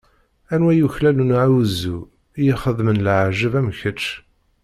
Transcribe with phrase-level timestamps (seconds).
[0.53, 1.97] Anwa i yuklalen aɛuzzu,
[2.41, 4.03] i ixeddmen leɛǧayeb am kečč?